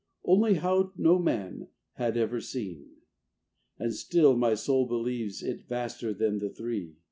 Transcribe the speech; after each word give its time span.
Only 0.25 0.55
how 0.55 0.93
no 0.97 1.19
man 1.19 1.67
Had 1.93 2.17
ever 2.17 2.41
seen; 2.41 2.89
and 3.77 3.93
still 3.93 4.35
my 4.35 4.55
soul 4.55 4.87
Believes 4.87 5.43
it 5.43 5.67
vaster 5.67 6.11
than 6.11 6.39
the 6.39 6.49
three. 6.49 6.95